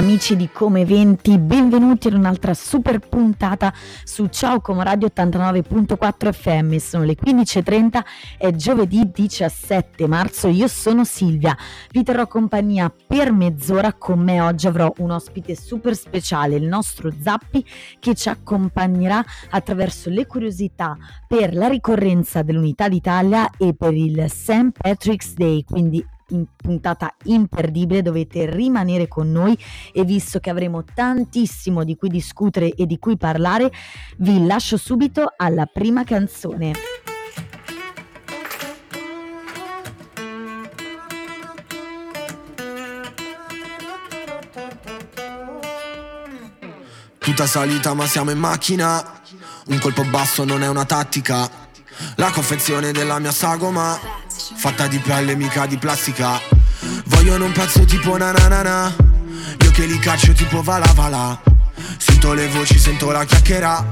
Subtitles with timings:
[0.00, 3.70] Amici di Come 20, benvenuti ad un'altra super puntata
[4.02, 6.76] su Ciao Como Radio 89.4 FM.
[6.76, 8.00] Sono le 15.30,
[8.38, 10.48] è giovedì 17 marzo.
[10.48, 11.54] Io sono Silvia,
[11.90, 13.92] vi terrò compagnia per mezz'ora.
[13.92, 17.62] Con me oggi avrò un ospite super speciale, il nostro Zappi,
[17.98, 20.96] che ci accompagnerà attraverso le curiosità
[21.28, 24.70] per la ricorrenza dell'Unità d'Italia e per il St.
[24.80, 25.62] Patrick's Day.
[25.62, 29.56] Quindi in puntata imperdibile, dovete rimanere con noi
[29.92, 33.70] e visto che avremo tantissimo di cui discutere e di cui parlare,
[34.18, 36.72] vi lascio subito alla prima canzone.
[47.18, 49.20] Tutta salita ma siamo in macchina.
[49.66, 51.48] Un colpo basso non è una tattica.
[52.16, 53.98] La confezione della mia sagoma
[54.54, 56.40] Fatta di pelle mica di plastica.
[57.06, 58.94] Vogliono un pezzo tipo na na na na.
[59.62, 61.40] Io che li caccio tipo vala vala.
[61.96, 63.86] Sento le voci, sento la chiacchiera.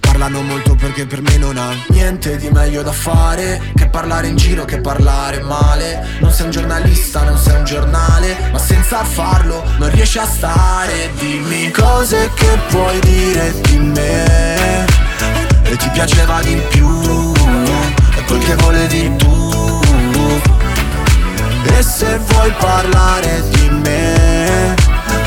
[0.00, 4.36] Parlano molto perché per me non ha niente di meglio da fare Che parlare in
[4.36, 6.18] giro, che parlare male.
[6.20, 11.10] Non sei un giornalista, non sei un giornale Ma senza farlo non riesci a stare.
[11.18, 14.86] Dimmi cose che puoi dire di me.
[15.62, 17.32] E ti piaceva di più.
[18.16, 19.37] E quel che volevi tu
[21.76, 24.74] E se vuoi parlare di me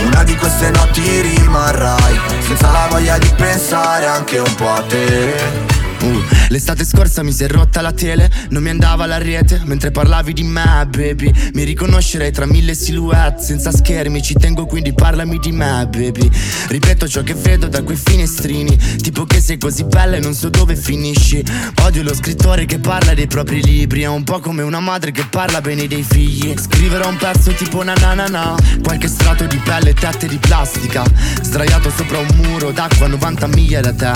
[0.06, 5.71] Una di queste notti rimarrai Senza la voglia di pensare anche un po' a te
[6.02, 9.92] Uh, l'estate scorsa mi si è rotta la tele, non mi andava la rete mentre
[9.92, 11.32] parlavi di me, baby.
[11.54, 16.28] Mi riconoscerei tra mille silhouette, senza schermi, ci tengo quindi parlami di me, baby.
[16.70, 20.50] Ripeto ciò che vedo da quei finestrini, tipo che sei così bella e non so
[20.50, 21.44] dove finisci.
[21.84, 25.25] Odio lo scrittore che parla dei propri libri, è un po' come una madre che
[25.30, 26.54] parla bene dei figli.
[26.58, 30.38] Scriverò un pezzo tipo na na na na, qualche strato di pelle e tette di
[30.38, 31.04] plastica,
[31.44, 34.12] sdraiato sopra un muro d'acqua a 90 miglia da te,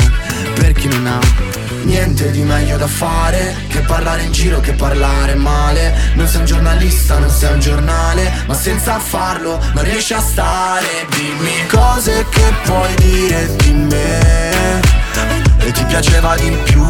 [0.56, 1.55] per chi non ha.
[1.85, 5.94] Niente di meglio da fare Che parlare in giro, che parlare male.
[6.16, 11.06] Non sei un giornalista, non sei un giornale Ma senza farlo non riesci a stare.
[11.09, 14.81] Dimmi cose che puoi dire di me.
[15.59, 16.84] E ti piaceva di più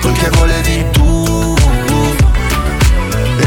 [0.00, 1.54] quel che volevi tu.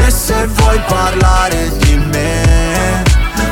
[0.04, 3.02] E se vuoi parlare di me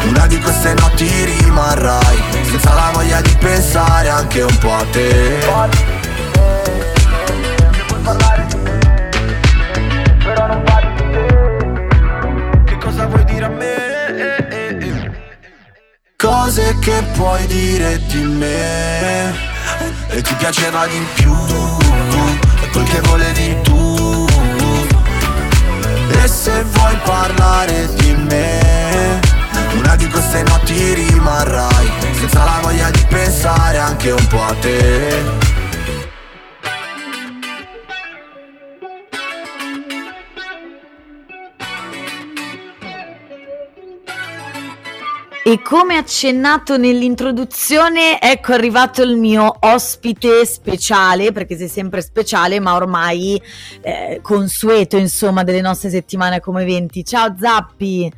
[0.09, 5.96] Una di queste notti rimarrai Senza la voglia di pensare anche un po' a te
[16.57, 19.31] Cose che puoi dire di me.
[20.09, 21.31] E ti piaceva di più
[22.63, 24.27] E quel che volevi tu.
[26.23, 29.21] E se vuoi parlare di me
[29.75, 35.56] Una di queste notti rimarrai Senza la voglia di pensare anche un po' a te
[45.47, 52.75] E come accennato nell'introduzione, ecco arrivato il mio ospite speciale, perché sei sempre speciale, ma
[52.75, 53.41] ormai
[53.81, 57.05] eh, consueto, insomma, delle nostre settimane come eventi.
[57.05, 58.13] Ciao Zappi!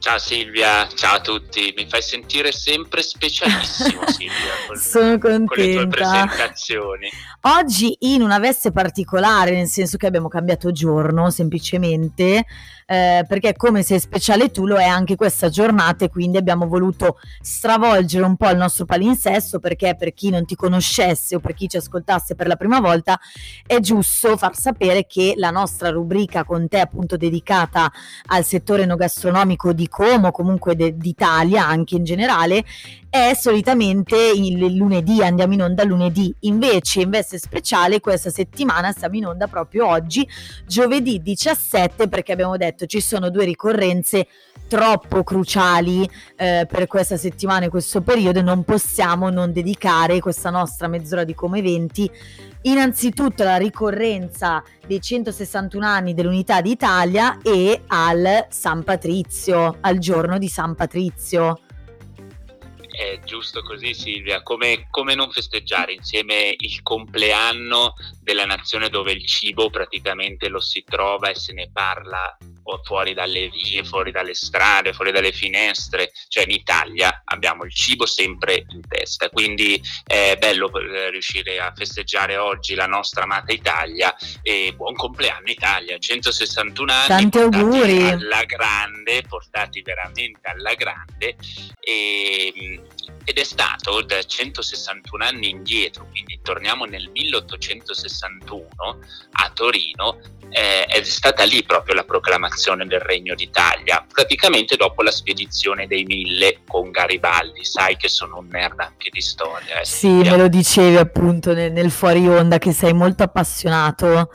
[0.00, 5.54] Ciao Silvia, ciao a tutti, mi fai sentire sempre specialissimo Silvia con, Sono contenta.
[5.54, 7.10] con le tue presentazioni.
[7.42, 12.46] Oggi in una veste particolare, nel senso che abbiamo cambiato giorno semplicemente,
[12.86, 17.18] eh, perché come sei speciale tu lo è anche questa giornata e quindi abbiamo voluto
[17.40, 21.68] stravolgere un po' il nostro palinsesto perché per chi non ti conoscesse o per chi
[21.68, 23.20] ci ascoltasse per la prima volta
[23.64, 27.92] è giusto far sapere che la nostra rubrica con te appunto dedicata
[28.26, 32.64] al settore enogastronomico di Como, comunque de- d'Italia anche in generale,
[33.10, 39.16] è solitamente il lunedì, andiamo in onda lunedì, invece in veste speciale questa settimana siamo
[39.16, 40.26] in onda proprio oggi,
[40.64, 44.28] giovedì 17, perché abbiamo detto ci sono due ricorrenze
[44.68, 48.42] troppo cruciali eh, per questa settimana e questo periodo.
[48.42, 52.08] Non possiamo non dedicare questa nostra mezz'ora di come eventi
[52.62, 60.46] innanzitutto alla ricorrenza dei 161 anni dell'unità d'Italia e al San Patrizio, al giorno di
[60.46, 61.62] San Patrizio
[62.90, 67.94] è giusto così Silvia, come, come, non festeggiare insieme il compleanno
[68.30, 72.36] della nazione dove il cibo praticamente lo si trova e se ne parla
[72.84, 78.06] fuori dalle vie, fuori dalle strade, fuori dalle finestre, cioè in Italia abbiamo il cibo
[78.06, 84.14] sempre in testa, quindi è bello eh, riuscire a festeggiare oggi la nostra amata Italia
[84.42, 88.08] e buon compleanno Italia, 161 anni, tanti auguri.
[88.08, 91.34] alla grande, portati veramente alla grande.
[91.80, 92.80] E
[93.30, 98.66] ed è stato da 161 anni indietro, quindi torniamo nel 1861
[99.30, 100.18] a Torino,
[100.50, 106.02] eh, è stata lì proprio la proclamazione del Regno d'Italia, praticamente dopo la spedizione dei
[106.02, 109.78] Mille con Garibaldi, sai che sono un nerd anche di storia.
[109.78, 114.30] Eh, sì, me lo dicevi appunto nel, nel fuori onda che sei molto appassionato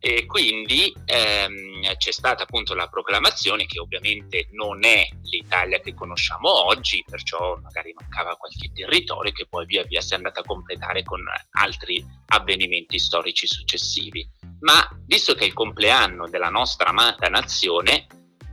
[0.00, 6.66] e quindi ehm, c'è stata appunto la proclamazione che ovviamente non è l'Italia che conosciamo
[6.66, 11.02] oggi, perciò magari mancava qualche territorio che poi via via si è andata a completare
[11.02, 11.22] con
[11.52, 14.26] altri avvenimenti storici successivi.
[14.60, 18.06] Ma visto che è il compleanno della nostra amata nazione,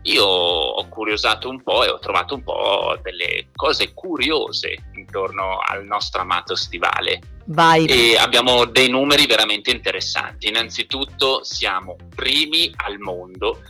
[0.05, 5.85] io ho curiosato un po' e ho trovato un po' delle cose curiose intorno al
[5.85, 7.21] nostro amato stivale.
[7.45, 7.85] Vai.
[7.85, 10.47] E abbiamo dei numeri veramente interessanti.
[10.47, 13.61] Innanzitutto siamo primi al mondo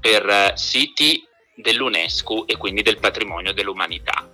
[0.00, 4.28] per eh, siti dell'UNESCO e quindi del patrimonio dell'umanità.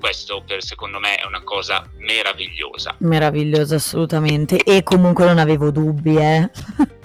[0.00, 2.96] Questo per, secondo me è una cosa meravigliosa.
[2.98, 6.50] Meravigliosa assolutamente e comunque non avevo dubbi, eh.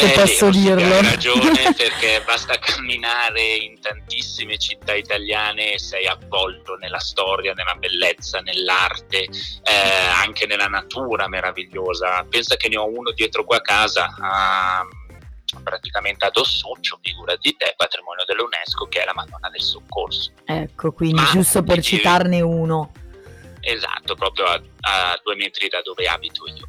[0.00, 0.94] se eh, posso dirlo.
[0.94, 7.74] Hai ragione perché basta camminare in tantissime città italiane e sei avvolto nella storia, nella
[7.74, 12.24] bellezza, nell'arte, eh, anche nella natura meravigliosa.
[12.28, 14.14] Pensa che ne ho uno dietro qua a casa.
[14.18, 14.86] A,
[15.62, 20.30] praticamente ad Ossoccio, figura di te, patrimonio dell'UNESCO, che è la Madonna del Soccorso.
[20.44, 22.92] Ecco, quindi Ma, giusto per citarne uno.
[23.60, 26.68] Esatto, proprio a, a, due metri da dove abito io.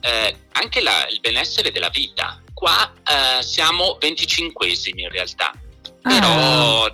[0.00, 5.52] Eh, anche la, il benessere della vita, qua eh, siamo 25esimi in realtà,
[6.00, 6.92] però, ah.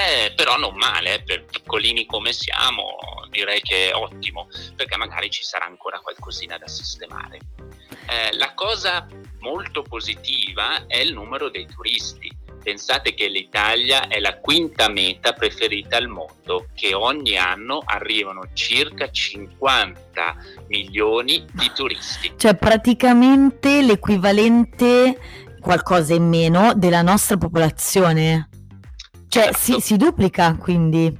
[0.00, 2.96] eh, però non male, eh, per piccolini come siamo
[3.28, 7.38] direi che è ottimo, perché magari ci sarà ancora qualcosina da sistemare.
[8.08, 9.06] Eh, la cosa
[9.40, 12.34] molto positiva è il numero dei turisti.
[12.62, 19.10] Pensate che l'Italia è la quinta meta preferita al mondo, che ogni anno arrivano circa
[19.10, 20.36] 50
[20.68, 22.32] milioni di turisti.
[22.36, 25.18] Cioè praticamente l'equivalente,
[25.60, 28.48] qualcosa in meno, della nostra popolazione.
[29.28, 29.58] Cioè certo.
[29.58, 31.16] si, si, duplica quindi.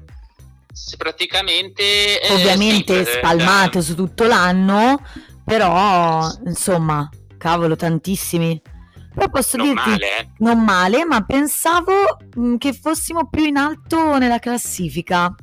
[0.99, 2.21] Praticamente...
[2.21, 5.03] Eh, Ovviamente sì, spalmato eh, su tutto l'anno,
[5.45, 7.09] però insomma,
[7.39, 8.61] cavolo, tantissimi.
[9.21, 10.29] Però posso non dirti, male, eh.
[10.39, 12.17] non male, ma pensavo
[12.57, 15.35] che fossimo più in alto nella classifica.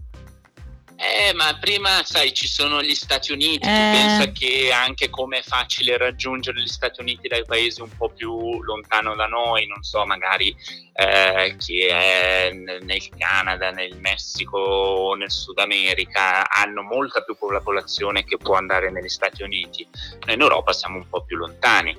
[0.96, 3.70] Eh, ma prima, sai, ci sono gli Stati Uniti, eh...
[3.70, 8.10] tu pensa che anche come è facile raggiungere gli Stati Uniti dai paesi un po'
[8.10, 10.56] più lontano da noi, non so, magari
[10.94, 18.24] eh, chi è nel Canada, nel Messico o nel Sud America, hanno molta più popolazione
[18.24, 19.88] che può andare negli Stati Uniti.
[20.26, 21.96] Noi in Europa siamo un po' più lontani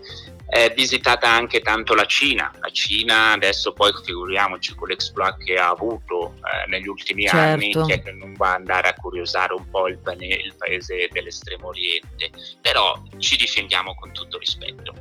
[0.49, 2.50] è visitata anche tanto la Cina.
[2.61, 7.39] La Cina adesso poi figuriamoci con l'exploit che ha avuto eh, negli ultimi certo.
[7.39, 11.09] anni, chi è che non va ad andare a curiosare un po' il, il paese
[11.12, 12.31] dell'estremo oriente,
[12.62, 14.95] però ci difendiamo con tutto rispetto.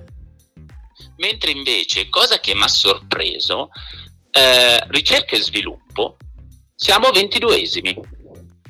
[1.15, 3.69] Mentre invece, cosa che mi ha sorpreso,
[4.31, 6.17] eh, ricerca e sviluppo,
[6.75, 7.97] siamo ventiduesimi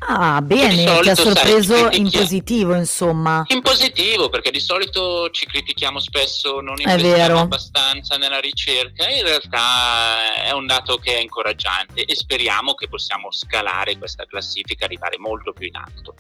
[0.10, 3.44] Ah, bene, ti ha sorpreso sai, in positivo, insomma.
[3.48, 10.46] In positivo, perché di solito ci critichiamo spesso, non investiamo abbastanza nella ricerca, in realtà
[10.46, 15.52] è un dato che è incoraggiante e speriamo che possiamo scalare questa classifica, arrivare molto
[15.52, 16.16] più in alto.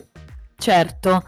[0.57, 1.23] Certo.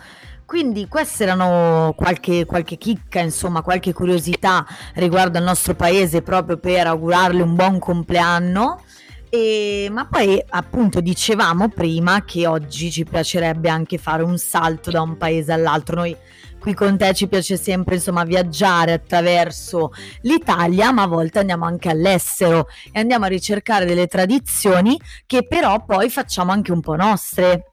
[0.49, 6.87] Quindi queste erano qualche, qualche chicca, insomma, qualche curiosità riguardo al nostro paese proprio per
[6.87, 8.83] augurarle un buon compleanno.
[9.29, 15.01] E, ma poi appunto dicevamo prima che oggi ci piacerebbe anche fare un salto da
[15.01, 15.97] un paese all'altro.
[15.97, 16.15] Noi
[16.59, 21.89] qui con te ci piace sempre insomma viaggiare attraverso l'Italia, ma a volte andiamo anche
[21.89, 27.71] all'estero e andiamo a ricercare delle tradizioni che però poi facciamo anche un po' nostre.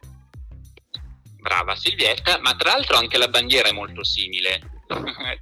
[1.40, 4.60] Brava Silvietta, ma tra l'altro anche la bandiera è molto simile.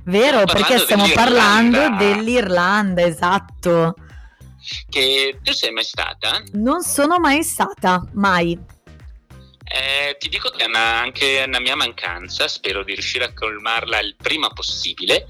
[0.05, 3.95] Vero, perché stiamo parlando dell'Irlanda, esatto.
[4.89, 6.43] Che tu sei mai stata?
[6.53, 8.59] Non sono mai stata, mai.
[9.67, 13.99] Eh, ti dico che è una, anche una mia mancanza, spero di riuscire a colmarla
[14.01, 15.27] il prima possibile,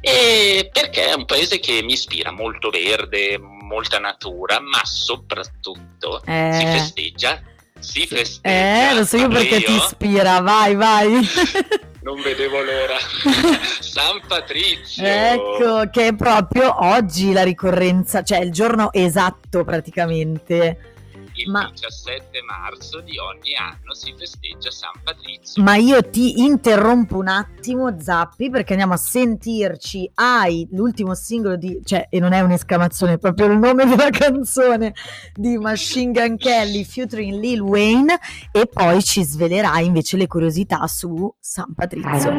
[0.00, 6.50] e perché è un paese che mi ispira, molto verde, molta natura, ma soprattutto eh.
[6.52, 7.42] si festeggia.
[7.78, 8.90] Si festeggia.
[8.90, 11.20] Eh, lo so io perché ti ispira, vai, vai.
[12.04, 12.96] non vedevo l'ora.
[13.80, 15.04] San Patrizio.
[15.04, 20.93] Ecco, che è proprio oggi la ricorrenza, cioè il giorno esatto praticamente
[21.36, 25.62] il ma, 17 marzo di ogni anno si festeggia San Patrizio.
[25.62, 31.80] Ma io ti interrompo un attimo, Zappi, perché andiamo a sentirci Hai, l'ultimo singolo di,
[31.84, 34.94] cioè, e non è un'esclamazione, è proprio il nome della canzone
[35.34, 38.18] di Machine Gun Kelly featuring Lil Wayne
[38.52, 42.32] e poi ci svelerai invece le curiosità su San Patrizio.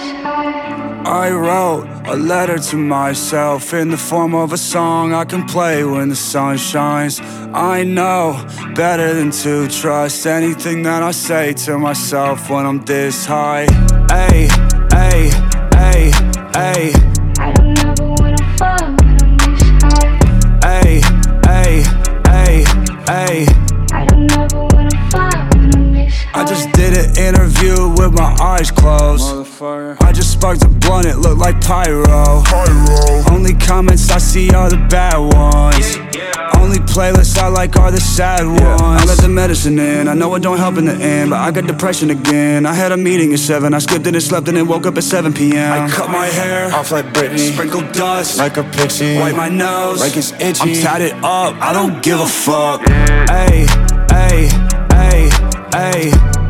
[0.00, 5.84] I wrote a letter to myself in the form of a song I can play
[5.84, 7.20] when the sun shines.
[7.52, 13.26] I know better than to trust anything that I say to myself when I'm this
[13.26, 13.66] high.
[14.10, 14.48] Hey,
[14.92, 15.30] hey,
[15.74, 16.12] hey,
[16.54, 16.92] hey.
[17.40, 20.18] I don't ever wanna fall when I'm high.
[20.62, 21.00] Hey,
[21.46, 21.82] hey,
[22.28, 22.64] hey,
[23.08, 23.46] hey.
[23.92, 26.40] I don't ever wanna fall when I'm high.
[26.40, 29.37] I just did an interview with my eyes closed.
[29.60, 32.04] I just sparked a blunt, it looked like pyro.
[32.44, 33.24] pyro.
[33.32, 35.96] Only comments I see are the bad ones.
[35.96, 36.60] Yeah, yeah.
[36.60, 38.60] Only playlists I like are the sad ones.
[38.62, 41.50] I let the medicine in, I know it don't help in the end, but I
[41.50, 42.66] got depression again.
[42.66, 44.96] I had a meeting at 7, I skipped it and slept and then woke up
[44.96, 45.72] at 7 p.m.
[45.72, 49.98] I cut my hair off like Britney, sprinkled dust like a pixie, wipe my nose
[49.98, 50.70] like it's itchy.
[50.70, 52.86] I'm tatted up, I don't give a fuck.
[53.28, 53.66] Hey,
[54.08, 54.48] hey,
[54.92, 55.30] hey,
[55.72, 56.47] hey.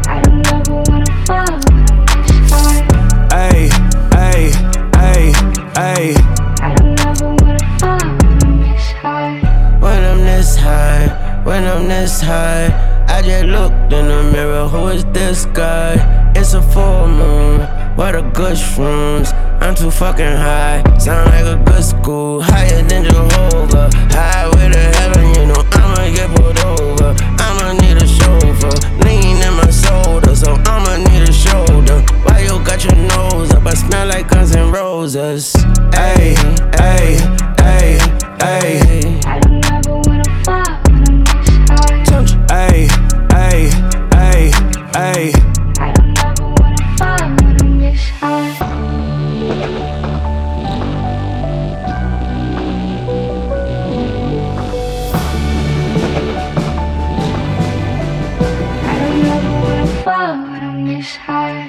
[14.71, 15.97] Who is this guy?
[16.37, 17.61] It's a full moon.
[17.97, 19.33] What a good shrooms.
[19.63, 20.83] I'm too fucking high.
[20.99, 22.43] Sound like a good school.
[22.43, 23.89] Higher than Jehovah.
[24.13, 27.17] Highway to heaven, you know I'ma get pulled over.
[27.39, 28.77] I'ma need a chauffeur.
[29.05, 32.03] Lean in my shoulder, so I'ma need a shoulder.
[32.25, 33.67] Why you got your nose up?
[33.67, 35.55] I smell like Guns N' Roses.
[35.93, 36.37] Ayy,
[36.77, 37.17] ayy,
[37.57, 37.99] ayy,
[38.39, 39.48] ayy.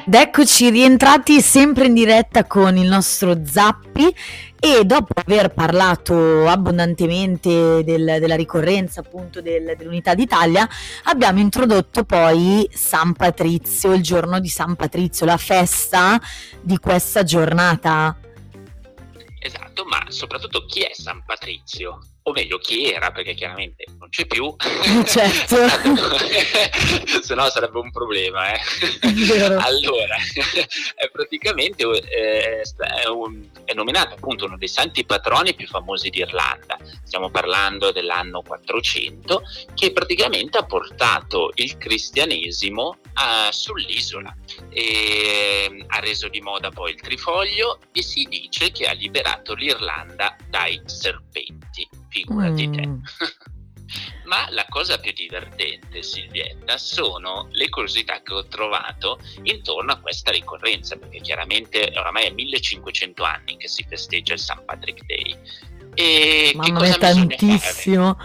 [0.10, 4.12] Ed eccoci rientrati sempre in diretta con il nostro Zappi
[4.60, 10.68] e dopo aver parlato abbondantemente del, della ricorrenza appunto del, dell'Unità d'Italia
[11.04, 16.20] abbiamo introdotto poi San Patrizio, il giorno di San Patrizio, la festa
[16.60, 18.18] di questa giornata.
[19.38, 22.00] Esatto, ma soprattutto chi è San Patrizio?
[22.30, 24.56] O meglio chi era, perché chiaramente non c'è più,
[25.06, 25.58] certo.
[27.22, 28.54] se no sarebbe un problema.
[28.54, 28.60] Eh.
[29.44, 30.16] allora,
[30.96, 36.78] è praticamente eh, è, un, è, nominato appunto uno dei santi patroni più famosi d'Irlanda,
[37.04, 39.42] stiamo parlando dell'anno 400,
[39.74, 44.36] che praticamente ha portato il cristianesimo a, sull'isola,
[44.70, 50.36] e, ha reso di moda poi il trifoglio e si dice che ha liberato l'Irlanda
[50.50, 52.74] dai serpenti figurati mm.
[52.74, 52.90] te.
[54.26, 60.30] Ma la cosa più divertente, Silvietta, sono le curiosità che ho trovato intorno a questa
[60.30, 64.62] ricorrenza, perché chiaramente oramai è 1500 anni che si festeggia il St.
[64.64, 65.36] Patrick Day.
[65.96, 68.20] E Mamma, è tantissimo.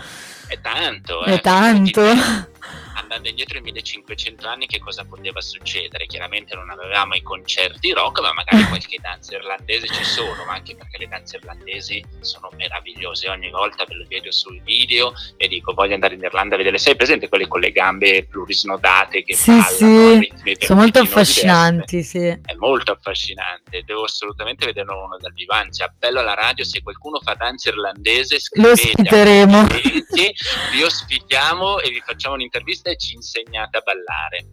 [0.47, 2.03] È tanto, è eh, tanto
[2.95, 6.07] andando indietro i 1500 anni che cosa poteva succedere?
[6.07, 10.75] Chiaramente non avevamo i concerti rock, ma magari qualche danza irlandese ci sono, ma anche
[10.75, 13.29] perché le danze irlandesi sono meravigliose.
[13.29, 16.79] Ogni volta ve lo vedo sul video e dico voglio andare in Irlanda a vedere.
[16.79, 20.21] Sei presente quelle con le gambe plurisnodate che sì, ballano?
[20.21, 22.27] Sì, sono molto affascinanti, sì.
[22.27, 25.53] È molto affascinante, devo assolutamente vederlo uno dal vivo.
[25.55, 29.67] Anzi, appello alla radio, se qualcuno fa danza irlandese, lo ospiteremo.
[30.15, 34.47] Vi ospitiamo e vi facciamo un'intervista e ci insegnate a ballare.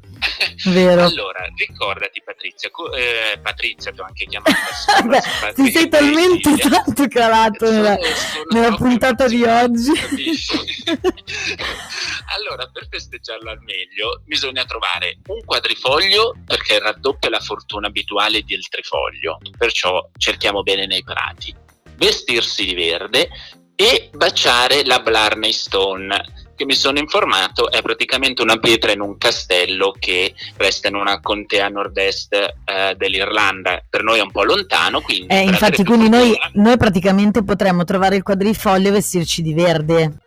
[0.66, 1.06] Vero.
[1.06, 4.52] allora, ricordati Patrizia, eh, Patrizia ti ho anche chiamato.
[5.56, 7.98] Ti sei talmente tanto calato nella,
[8.50, 9.92] nella puntata di oggi.
[12.36, 18.68] allora, per festeggiarlo al meglio bisogna trovare un quadrifoglio perché raddoppia la fortuna abituale del
[18.68, 21.56] trifoglio, perciò cerchiamo bene nei prati.
[21.96, 23.30] Vestirsi di verde
[23.76, 29.18] e baciare la Blarney Stone che mi sono informato è praticamente una pietra in un
[29.18, 33.84] castello che resta in una contea nord-est eh, dell'Irlanda.
[33.90, 35.34] Per noi è un po' lontano, quindi...
[35.34, 40.18] Eh, infatti, quindi noi, noi, praticamente potremmo trovare il quadrifoglio e vestirci di verde.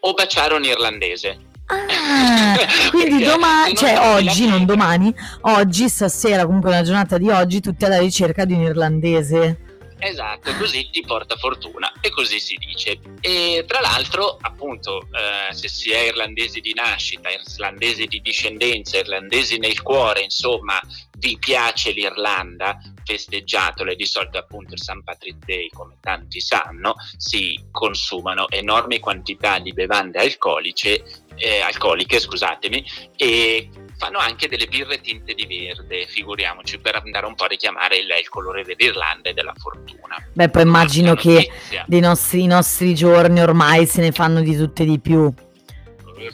[0.00, 1.48] O baciare un irlandese.
[1.66, 2.56] Ah,
[2.90, 7.98] quindi domani, cioè oggi, non domani, oggi, stasera, comunque la giornata di oggi, tutti alla
[7.98, 9.69] ricerca di un irlandese.
[10.02, 12.98] Esatto, così ti porta fortuna e così si dice.
[13.20, 19.58] E tra l'altro, appunto, eh, se si è irlandesi di nascita, irlandesi di discendenza, irlandesi
[19.58, 20.80] nel cuore, insomma,
[21.18, 25.02] vi piace l'Irlanda, festeggiatole, di solito appunto il St.
[25.04, 31.04] Patrick Day, come tanti sanno, si consumano enormi quantità di bevande alcoliche,
[31.36, 32.84] eh, alcoliche scusatemi,
[33.16, 33.68] e
[34.00, 38.08] fanno anche delle birre tinte di verde, figuriamoci, per andare un po' a richiamare il,
[38.18, 40.16] il colore dell'Irlanda e della fortuna.
[40.32, 41.50] Beh, poi immagino che
[41.84, 45.30] dei nostri, nostri giorni ormai se ne fanno di tutte di più.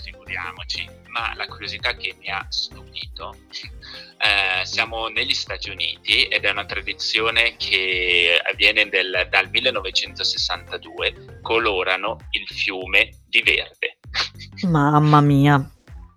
[0.00, 6.50] Figuriamoci, ma la curiosità che mi ha stupito eh, siamo negli Stati Uniti ed è
[6.50, 13.98] una tradizione che avviene del, dal 1962, colorano il fiume di verde.
[14.62, 15.68] Mamma mia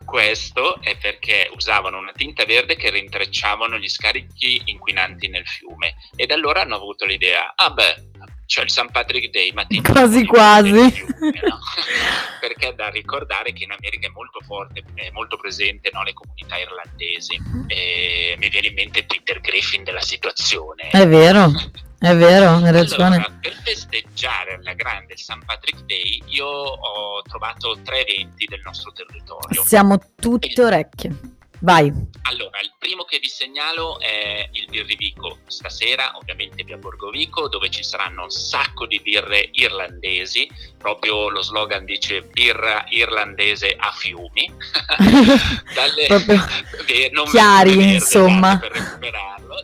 [0.10, 6.26] questo è perché usavano una tinta verde che rintrecciavano gli scarichi inquinanti nel fiume e
[6.26, 8.08] da allora hanno avuto l'idea, ah beh,
[8.48, 8.90] c'è il St.
[8.90, 10.90] Patrick Day, ma tinta quasi quasi.
[10.90, 11.60] Fiume, no?
[12.42, 16.14] perché è da ricordare che in America è molto forte, è molto presente no, le
[16.14, 17.40] comunità irlandesi.
[17.68, 20.90] E mi viene in mente Peter Griffin della situazione.
[20.90, 21.52] È vero.
[22.00, 23.18] È vero, hai ragione.
[23.18, 25.44] Allora, per festeggiare alla grande St.
[25.46, 29.64] Patrick Day, io ho trovato tre eventi del nostro territorio.
[29.66, 31.14] Siamo tutte orecchie.
[31.62, 31.92] Vai.
[32.22, 37.84] Allora, il primo che vi segnalo è il Birrivico stasera, ovviamente via Borgovico, dove ci
[37.84, 44.50] saranno un sacco di birre irlandesi, proprio lo slogan dice birra irlandese a fiumi.
[45.76, 46.38] Dalle, proprio
[46.88, 48.58] beh, chiari, verde, insomma.
[48.58, 49.56] Per recuperarlo.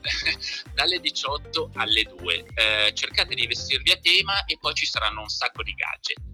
[0.75, 2.45] Dalle 18 alle 2.
[2.53, 6.33] Eh, cercate di vestirvi a tema e poi ci saranno un sacco di gadget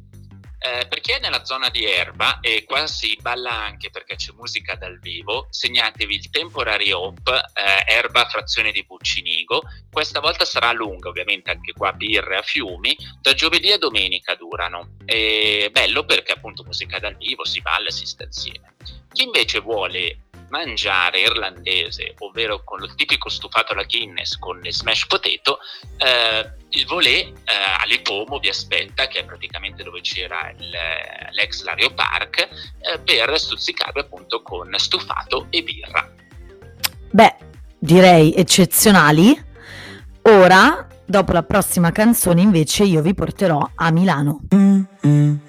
[0.63, 4.31] eh, per chi è nella zona di Erba, e qua si balla anche perché c'è
[4.33, 9.63] musica dal vivo, segnatevi il Temporary Hop, eh, Erba frazione di Buccinigo.
[9.91, 14.97] Questa volta sarà lunga, ovviamente anche qua birre a fiumi, da giovedì a domenica durano.
[15.03, 18.75] È bello perché appunto musica dal vivo, si balla e si sta insieme.
[19.11, 25.07] Chi invece vuole mangiare irlandese, ovvero con il tipico stufato alla Guinness con le smash
[25.07, 25.59] potato,
[25.97, 27.33] eh, il volé eh,
[27.79, 30.69] all'Ipomo vi aspetta, che è praticamente dove c'era il,
[31.31, 32.39] l'ex Lario Park,
[32.79, 36.13] eh, per stuzzicarvi appunto con stufato e birra.
[37.09, 37.35] Beh,
[37.79, 39.49] direi eccezionali.
[40.23, 44.41] Ora, dopo la prossima canzone, invece, io vi porterò a Milano.
[44.49, 45.40] That's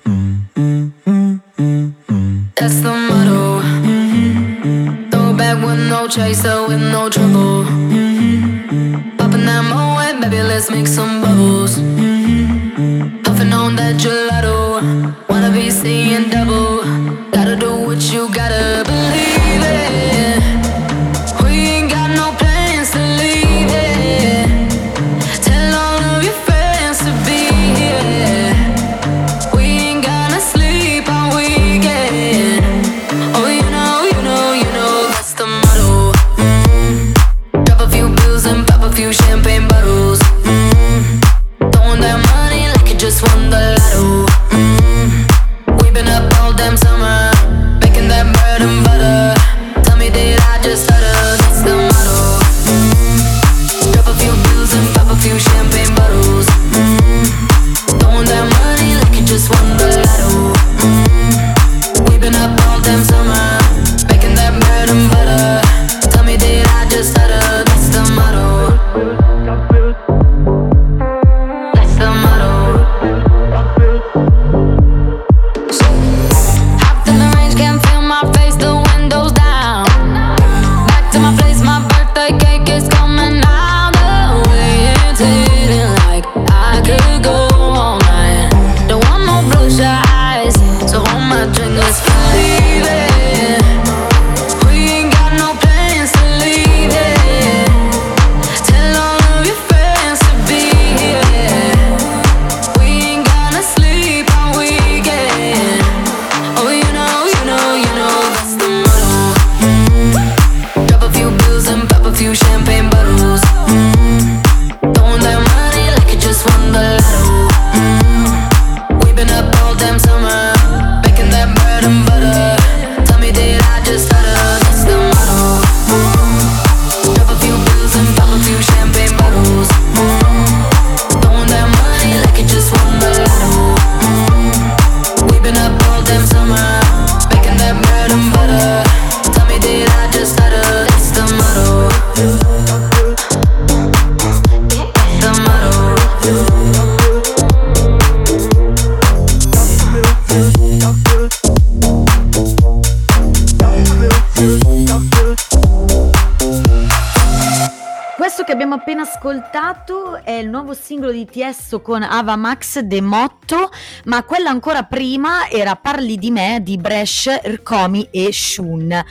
[159.33, 163.71] ascoltato è il nuovo singolo di Tiesto con Ava Max De Motto,
[164.05, 169.03] ma quella ancora prima era Parli di me di Bresh, Rkomi e Shun.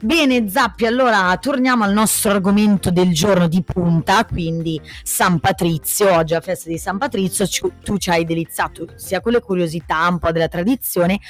[0.00, 6.32] Bene Zappi, allora torniamo al nostro argomento del giorno di punta, quindi San Patrizio, oggi
[6.32, 7.46] è la festa di San Patrizio,
[7.84, 11.20] tu ci hai delizzato sia con le curiosità, un po' della tradizione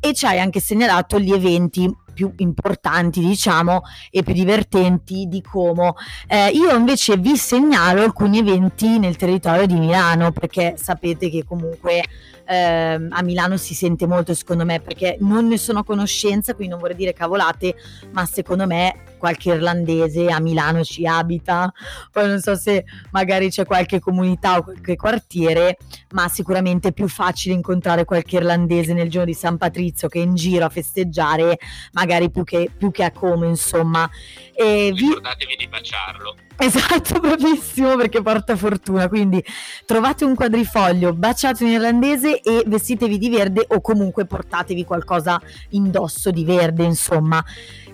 [0.00, 5.94] e ci hai anche segnalato gli eventi più importanti, diciamo, e più divertenti di Como.
[6.26, 12.02] Eh, io invece vi segnalo alcuni eventi nel territorio di Milano, perché sapete che comunque
[12.44, 16.72] eh, a Milano si sente molto, secondo me, perché non ne sono a conoscenza, quindi
[16.72, 17.76] non vorrei dire cavolate,
[18.10, 21.72] ma secondo me qualche irlandese a Milano ci abita,
[22.10, 25.76] poi non so se magari c'è qualche comunità o qualche quartiere,
[26.12, 30.34] ma sicuramente è più facile incontrare qualche irlandese nel giorno di San Patrizio che in
[30.34, 31.58] giro a festeggiare,
[31.92, 34.08] magari più che, più che a come, insomma.
[34.54, 35.64] E Ricordatevi vi...
[35.64, 36.36] di baciarlo.
[36.60, 39.08] Esatto, bravissimo perché porta fortuna.
[39.08, 39.42] Quindi
[39.86, 45.40] trovate un quadrifoglio, baciate in irlandese e vestitevi di verde o comunque portatevi qualcosa
[45.70, 47.42] indosso di verde, insomma.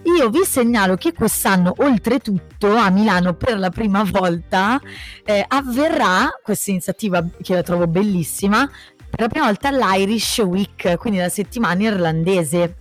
[0.05, 4.81] Io vi segnalo che quest'anno, oltretutto, a Milano per la prima volta
[5.25, 8.67] eh, avverrà questa iniziativa che la trovo bellissima.
[9.11, 12.77] Per la prima volta l'Irish Week, quindi la settimana irlandese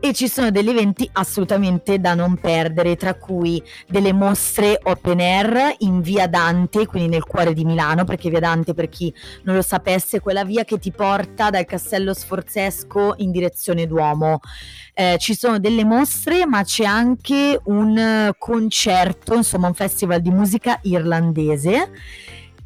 [0.00, 5.74] e ci sono degli eventi assolutamente da non perdere, tra cui delle mostre open air
[5.80, 9.62] in via Dante, quindi nel cuore di Milano, perché via Dante, per chi non lo
[9.62, 14.40] sapesse, è quella via che ti porta dal Castello Sforzesco in direzione Duomo.
[14.94, 20.78] Eh, ci sono delle mostre, ma c'è anche un concerto, insomma un festival di musica
[20.82, 21.90] irlandese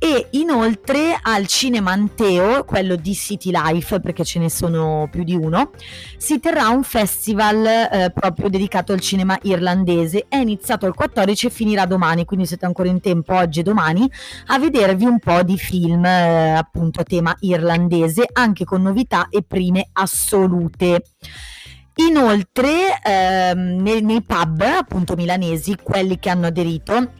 [0.04, 5.34] e inoltre al Cinema Anteo, quello di City Life, perché ce ne sono più di
[5.34, 5.70] uno,
[6.18, 10.26] si terrà un festival eh, proprio dedicato al cinema irlandese.
[10.28, 14.06] È iniziato il 14 e finirà domani, quindi siete ancora in tempo oggi e domani
[14.48, 19.42] a vedervi un po' di film eh, appunto a tema irlandese, anche con novità e
[19.42, 21.02] prime assolute.
[21.96, 27.12] Inoltre ehm, nei, nei pub appunto milanesi, quelli che hanno aderito,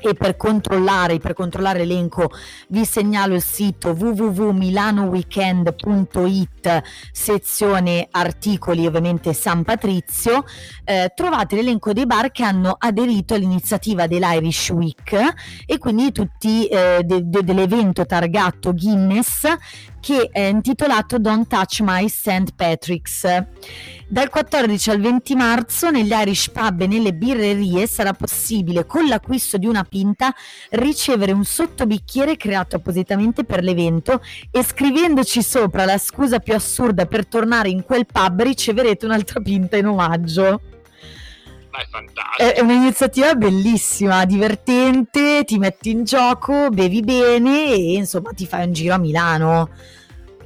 [0.00, 2.30] e per controllare, per controllare l'elenco
[2.68, 6.82] vi segnalo il sito www.milanoweekend.it
[7.12, 10.44] sezione articoli ovviamente San Patrizio.
[10.84, 15.34] Eh, trovate l'elenco dei bar che hanno aderito all'iniziativa dell'Irish Week
[15.66, 19.46] e quindi tutti eh, de- de- dell'evento targato Guinness
[20.00, 22.54] che è intitolato Don't Touch My St.
[22.56, 23.26] Patrick's.
[24.08, 29.56] Dal 14 al 20 marzo negli Irish Pub e nelle birrerie sarà possibile con l'acquisto
[29.56, 30.34] di una pinta
[30.70, 37.26] ricevere un sottobicchiere creato appositamente per l'evento e scrivendoci sopra la scusa più assurda per
[37.26, 40.60] tornare in quel pub riceverete un'altra pinta in omaggio.
[41.70, 42.52] È fantastico.
[42.52, 48.72] È un'iniziativa bellissima, divertente, ti metti in gioco, bevi bene e insomma ti fai un
[48.72, 49.70] giro a Milano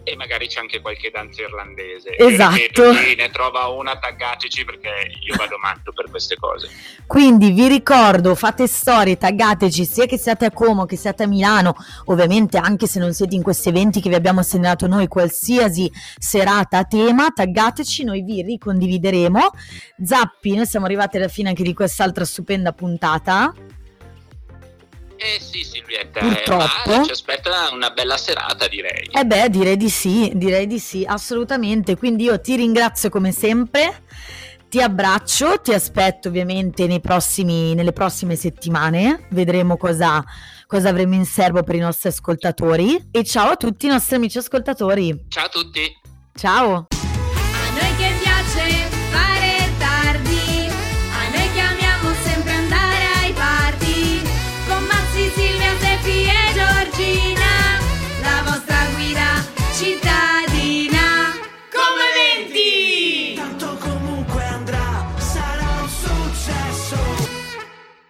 [0.05, 2.17] e magari c'è anche qualche danza irlandese.
[2.17, 2.55] Esatto.
[2.55, 4.91] Ripeto, ne trova una, taggateci perché
[5.27, 6.69] io vado matto per queste cose.
[7.07, 11.75] Quindi vi ricordo, fate storie, taggateci sia che siate a Como che siate a Milano,
[12.07, 16.79] ovviamente anche se non siete in questi eventi che vi abbiamo segnalato noi, qualsiasi serata
[16.79, 19.51] a tema, taggateci, noi vi ricondivideremo.
[20.05, 23.53] Zappi, noi siamo arrivati alla fine anche di quest'altra stupenda puntata.
[25.17, 27.01] Eh sì Silvietta, Purtroppo.
[27.01, 29.09] Eh, ci aspetta una bella serata direi.
[29.13, 31.97] Eh beh, direi di sì, direi di sì, assolutamente.
[31.97, 34.03] Quindi io ti ringrazio come sempre,
[34.69, 40.23] ti abbraccio, ti aspetto ovviamente prossimi, nelle prossime settimane, vedremo cosa,
[40.67, 43.09] cosa avremo in serbo per i nostri ascoltatori.
[43.11, 45.27] E ciao a tutti i nostri amici ascoltatori.
[45.29, 46.01] Ciao a tutti.
[46.35, 46.87] Ciao.